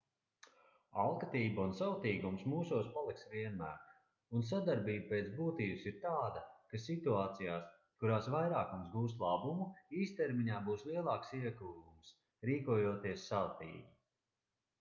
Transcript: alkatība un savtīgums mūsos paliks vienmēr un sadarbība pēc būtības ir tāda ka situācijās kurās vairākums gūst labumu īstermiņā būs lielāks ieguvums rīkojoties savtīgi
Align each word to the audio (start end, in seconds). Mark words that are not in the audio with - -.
alkatība 1.01 1.65
un 1.67 1.73
savtīgums 1.79 2.45
mūsos 2.53 2.87
paliks 2.93 3.25
vienmēr 3.33 3.83
un 4.37 4.45
sadarbība 4.51 5.05
pēc 5.13 5.27
būtības 5.41 5.85
ir 5.91 5.99
tāda 6.05 6.43
ka 6.73 6.81
situācijās 6.87 7.67
kurās 8.05 8.29
vairākums 8.37 8.91
gūst 8.97 9.23
labumu 9.27 9.69
īstermiņā 10.05 10.63
būs 10.71 10.87
lielāks 10.93 11.35
ieguvums 11.43 12.15
rīkojoties 12.51 13.27
savtīgi 13.35 13.87